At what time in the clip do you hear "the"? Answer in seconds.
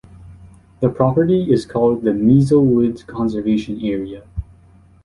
0.79-0.89, 2.01-2.09